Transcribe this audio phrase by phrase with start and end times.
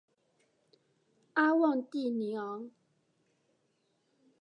[1.35, 2.71] 阿旺蒂尼昂。